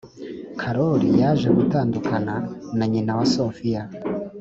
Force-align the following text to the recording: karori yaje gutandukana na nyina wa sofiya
karori 0.59 1.09
yaje 1.21 1.47
gutandukana 1.57 2.35
na 2.77 2.85
nyina 2.91 3.11
wa 3.19 3.25
sofiya 3.35 3.83